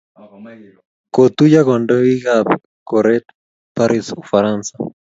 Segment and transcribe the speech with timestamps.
[1.13, 2.47] kotuiyo kandoikab
[2.89, 3.25] koret
[3.75, 4.73] paris, ufaransa